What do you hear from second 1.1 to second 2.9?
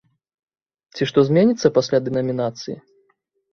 зменіцца пасля дэнамінацыі?